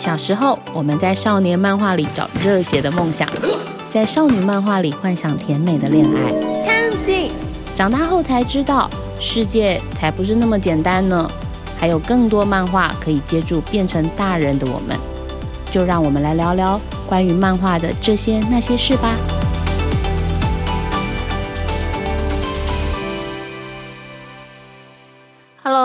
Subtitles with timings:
[0.00, 3.28] 小时候，我们在少年漫画里找热血的梦想，
[3.90, 6.32] 在少女漫画里幻想甜美的恋爱。
[7.74, 8.88] 长大后才知道，
[9.18, 11.30] 世界才不是那么简单呢，
[11.78, 14.98] 还有更多漫画可以接住变成大人的我们。
[15.70, 19.14] 就让我们来聊聊关于漫画的这些那些事吧。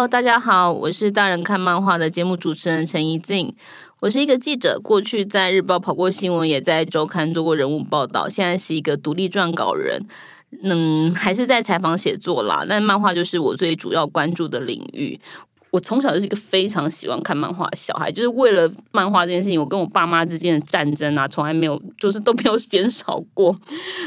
[0.07, 3.55] 大家好，我是大人看漫画的节目主持人陈怡静。
[4.01, 10.05] 我是一个记者，过去在日报跑过新闻，也在周刊做过人物报道，现在是一个独立撰稿人。
[10.61, 12.63] 嗯，还是在采访写作啦。
[12.69, 15.19] 但漫画就是我最主要关注的领域。
[15.71, 23.59] 我从小就是一个非常喜欢看漫画的小孩，就是为了漫画这件事情，我跟我爸妈之间的战争啊，从来没有，就是都没有减少过。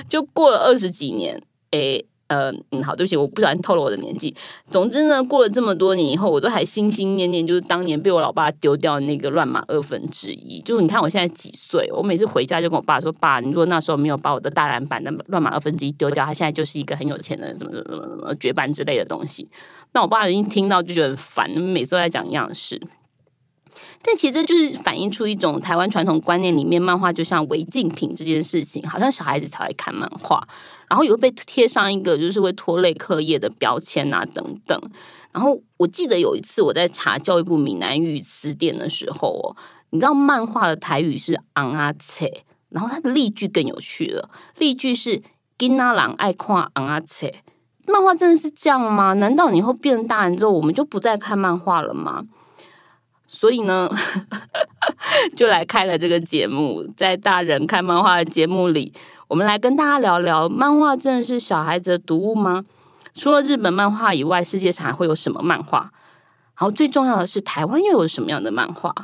[0.08, 1.42] 就过了二十几年，
[1.72, 2.04] 诶。
[2.28, 4.34] 呃，嗯，好，对不起，我不小心透露我的年纪。
[4.66, 10.60] 总之呢，过了这么多年以后，我都还心心念念，就是当年被我老爸丢掉那个乱码二分之一。
[10.60, 19.50] 就是你看我现在几岁，我每次回家就跟我爸说：“爸，你如果那时候没有把我的大蓝板的乱码二分之一丢掉，他现在就是一个很有钱的人，怎么怎么怎么绝版之类的东西。”
[19.92, 22.78] 那我爸已经听到就觉得烦，每次都在讲一样的事。
[24.02, 30.46] 但其实就是反映出一种台湾传统观念里面，漫画就像违禁品这件事情，好像小孩子才会看漫画。
[30.88, 34.80] 然后也会被贴上一个就是会拖累课业的标签啊等等。
[35.32, 39.56] 然后我记得有一次我在查教育部闽南语词典的时候哦，
[39.90, 45.22] 你知道漫画的台语是昂阿切，然后它的例句更有趣了，例句是
[45.58, 47.42] 金那郎爱看昂阿切。
[47.86, 49.14] 漫画真的是这样吗？
[49.14, 52.24] 难道你以后变成大人之后，我们就不再看漫画了吗？
[53.30, 53.90] 所以呢，
[55.36, 58.90] 就来开了这个节目，在大人看漫画的节目里。
[59.28, 62.64] 我们来跟大家聊聊，漫画真的是小孩子的读物吗？
[63.12, 65.90] 除了日本漫画以外，世界上还会有什么漫画？
[66.58, 68.94] 然后最重要的是，台湾又有什么样的漫画？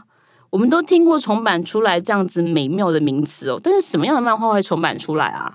[0.48, 5.52] 我们都听过重版出来这样子美妙的名词哦，但是什么样的漫画会重版出来啊？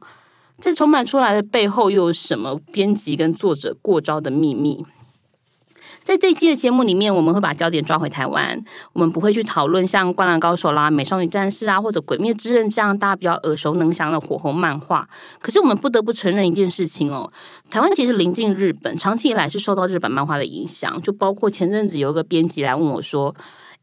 [0.59, 4.85] 在重版出来的背后，又有什么编辑跟作者过招的秘密？
[6.03, 8.63] 在这一期的节目里面，我们会把焦点抓回台湾。
[8.93, 15.07] 我们不会去讨论像《灌篮高手》啦、《美少女战士》啊，或者《鬼灭之刃》这样大家比较耳熟能详的火红漫画。
[15.39, 17.31] 可是，我们不得不承认一件事情哦，
[17.69, 21.01] 台湾其实临近日本，长期以来是受到日本漫画的影响。
[21.01, 23.35] 就包括前阵子有一个编辑来问我说。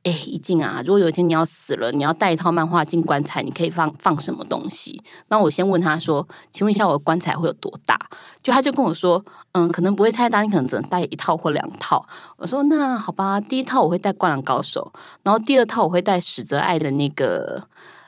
[0.06, 0.80] 哎，一静啊！
[0.86, 5.02] 如果有一天你要死了，你要带一套漫画进棺材，你可以放放什么东西？
[5.30, 7.98] 那我先问他说：“请问一下，我的棺材会有多大？”
[8.40, 12.06] 就他就跟我说：“嗯，可能不会太大，你可能只能带一套或两套。”
[12.38, 14.92] 我说：“那好吧，第一套我会带《灌篮高手》，
[15.24, 17.58] 然后第二套我会带史泽爱的那个《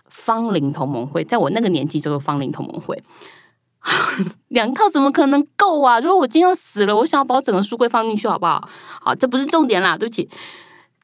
[0.09, 2.95] 芳龄同盟会》，在我那个年纪叫做《芳龄同盟会》。
[4.47, 5.99] 两套怎么可能够啊？
[5.99, 8.69] 如果我今天要死了，我想要把我整个书柜放进去，好不好？
[9.01, 10.29] 好，这不是重点啦，对不起。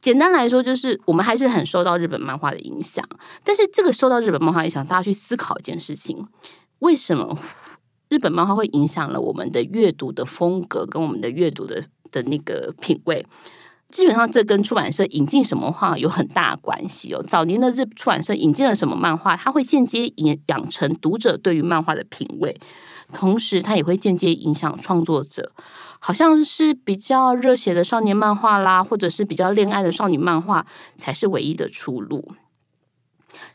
[0.05, 3.03] 简单来说，就是我们还是很受到日本漫画的影响。
[3.43, 6.29] 但是，这个受到日本漫画影响，大家去思考一件事情：
[6.81, 7.39] 为什么
[8.11, 13.25] 日本漫画会影响了我们的阅读的风格跟我们的阅读的的那个品味？
[13.89, 17.25] 基本上，这跟出版社引进什么画有很大关系哦。
[17.27, 22.55] 早年的日出版社引进了什么漫画，它会间接养养成读者对于漫画的品味。
[23.15, 25.53] 同时，它也会间接影响创作者，
[26.01, 30.67] 好像是比较热血的少年漫画啦，或者是比较恋爱的少女漫画，
[30.97, 32.33] 才是唯一的出路。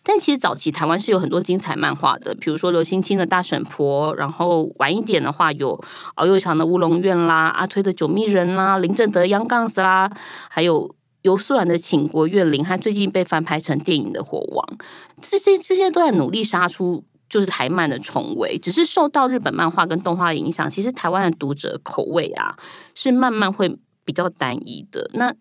[0.01, 5.79] 但其实早期台湾是有很多精彩漫画的，比如说刘星清的大婶婆，然后晚一点的话有
[6.15, 10.11] 敖幼祥的乌龙院啦，阿推的九蜜人啦，林正德央杠子啦，
[10.49, 14.77] 还有尤素兰的请国月玲，和最近被翻拍成电影的火王，
[15.21, 17.03] 这些这些都在努力杀出。
[17.29, 22.57] 就是台漫的重围，只是受到日本漫画跟动画的影响，其实台湾的读者口味啊
[22.95, 25.09] 是慢慢会比较单一的。
[25.13, 25.33] 那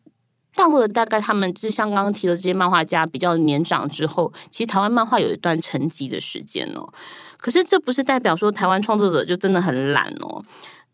[0.54, 6.92] 大陆的大概他们就像刚刚提的这些漫画家比较年长之后，其实台湾漫画有一段沉寂的时间哦。
[7.36, 10.44] 可是这不是代表说台湾创作者就真的很懒哦。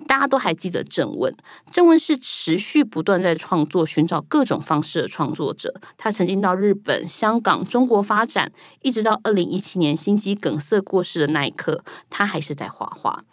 [0.06, 1.34] 大家都还记得郑问，
[1.72, 5.80] 郑问是持续不断在创作，寻找各种方式的创作者。
[5.96, 8.52] 他曾经到日本、香港、中国发展，
[8.82, 13.24] 一直到二零一七年心肌梗塞过世的那一刻，他还是在画画。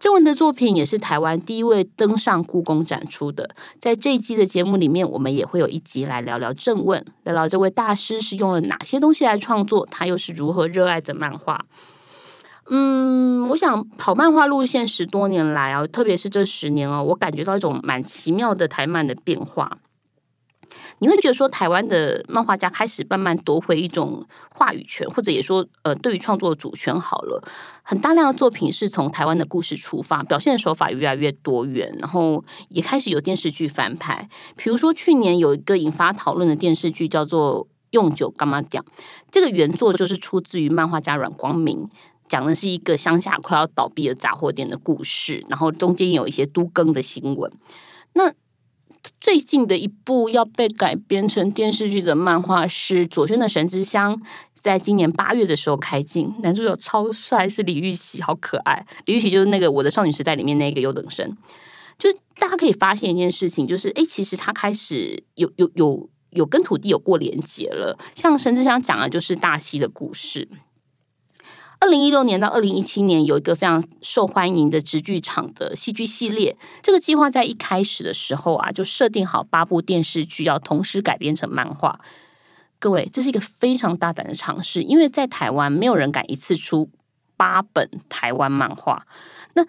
[0.00, 3.50] 郑文的作品也是台湾第一位登上故宫展出的。
[3.80, 11.64] 在这一季的节目里面，我们也会有一集来聊聊郑问，聊聊这位大师是用了哪些东西来创作，他又是如何热爱着漫画。
[12.70, 19.78] 嗯，我想跑漫画路线十多年来啊，特别是这十年哦，我感觉到一种蛮奇妙的台漫的变化。
[20.98, 27.42] 你会觉得说，台湾的漫画家开始慢慢夺回一种话语权，或者也说，呃，对于创作主权好了，
[27.82, 34.28] 很大量的作品是从台湾的故事出发，表现的手法越来越多元，然后也开始有电视剧翻拍。
[34.56, 37.66] 比如说，去年有一个引发讨论的电视剧叫做。
[37.92, 38.84] 用酒干嘛讲？
[39.30, 41.88] 这个原作就是出自于漫画家阮光明，
[42.28, 47.50] 讲的是一个乡下快要倒闭的杂货店的故事，然后中间有一些都更的新闻。
[48.12, 48.32] 那
[49.20, 54.16] 最近的一部要被改编成电视剧的漫画是左轩的《神之乡》，
[54.54, 58.84] 在今年八月的时候开镜，男主角超帅，是李玉玺，好可爱。
[59.06, 61.36] 李玉玺就是那个《我的少女时代》里面那个优等生。
[61.96, 67.96] 就大家可以发现一件事情，就是哎，其实他开始有有有有跟土地有过连接了。
[68.14, 70.48] 像《神之乡》讲的就是大溪的故事。
[71.80, 82.00] 二零一六年到二零一七年有一个非常受欢迎的直剧场的戏剧系列，这个计划在一开始的时候啊，就设定好八部电视剧要同时改编成漫画。
[82.80, 86.90] 各位，这是一个非常大胆的尝试，因为在台湾没有人敢一次出
[87.36, 89.06] 八本台湾漫画。
[89.54, 89.64] 那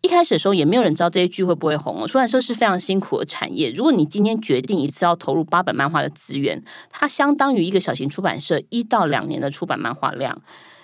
[0.00, 2.08] 一开始的时候，也没有人知道这些剧会不会红哦。
[2.08, 3.70] 出版社是非常辛苦的产业。
[3.70, 10.42] 如果你今天决定一次要投入八本漫画的资源，它相当于一个小型出版社一到两年的出版漫画量。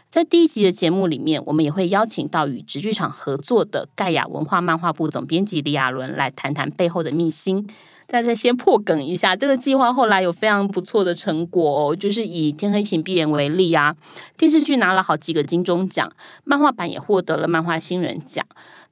[0.09, 7.69] 在第一集的节目里面，我们也会邀请到与直剧场合作的盖亚文化漫画部总编辑李亚伦来谈谈背后的秘辛。
[8.07, 13.95] 大家先破梗一下，这个计划后来有非常不错的成果哦，就是以《天黑请闭眼》为例啊，
[14.39, 16.11] 电视剧拿了好几个金钟奖，
[16.43, 18.47] 漫画版也获得了漫画新人奖。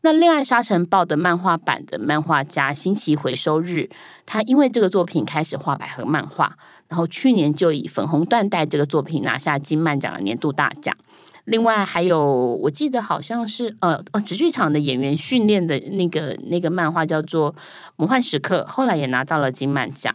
[0.06, 3.90] 那《恋爱沙尘暴》的漫画版的漫画家新奇回收日，
[4.24, 6.56] 他因为这个作品开始画百合漫画。
[6.86, 10.96] 然后去年就以《粉红缎带》这个作品拿下金漫奖的年度大奖。
[11.44, 12.24] 另外还有，
[12.62, 17.52] 我记得好像是呃呃，直剧场的演员训练的那个那个漫画叫做
[17.96, 20.14] 《魔幻时刻》，后来也拿到了金漫奖。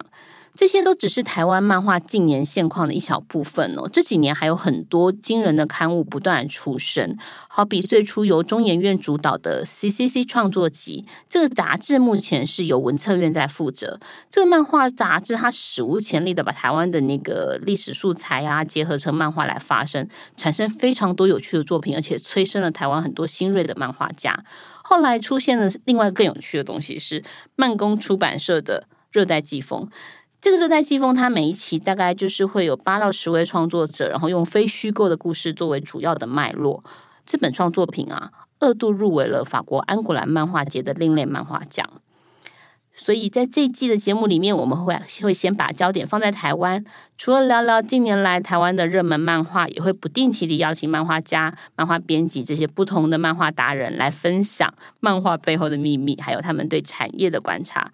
[0.53, 3.89] 这些都只是台湾漫画近年现况的一小部分哦。
[3.91, 7.17] 这几年还有很多惊人的刊物不断出生，
[7.47, 13.99] 好比最初由中研院主导的 CCC 创作集，这个杂志目前是由文策院在负责。
[14.29, 24.43] 这个漫画杂志它史无前例的把台湾的那个历史素材啊结合成漫画来发生，产生非常多有趣的作品，而且催生了台湾很多新锐的漫画家。
[24.83, 27.23] 后来出现了另外更有趣的东西，是
[27.55, 29.89] 漫工出版社的热带季风。
[30.41, 36.83] 这个热带季风，它每一期大概就是会有八到十位创作者，然后用非虚构的故事作为主要的脉络。
[37.27, 41.87] 这本创作品啊，二度入围了法国安古兰漫画节的另类漫画奖。
[42.95, 46.83] 所以在这一季的节目里面，我们会会先把焦点放在台湾，
[47.19, 57.91] 除了聊聊近年来台湾的热门漫画，也会不定期的邀请漫画家、漫画编辑这些不同的漫画达人来分享漫画背后的秘密，还有他们对产业的观察。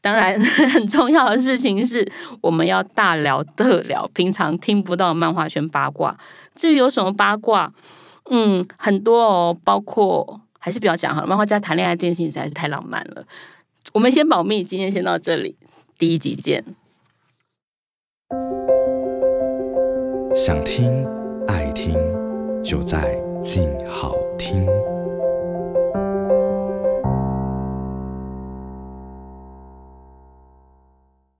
[0.00, 0.40] 当然，
[0.72, 2.10] 很重要的事情是，
[2.40, 6.16] 我们要大聊特聊平常听不到漫画圈八卦。
[6.54, 7.72] 至于有什么八卦，
[8.30, 11.26] 嗯，很多哦，包括还是不要讲好了。
[11.26, 13.24] 漫画家谈恋爱这件事情实在是太浪漫了，
[13.92, 14.64] 我们先保密。
[14.64, 15.56] 今天先到这里，
[15.98, 16.64] 第一集见。
[20.34, 21.06] 想听
[21.48, 21.94] 爱听，
[22.62, 24.66] 就在静好听。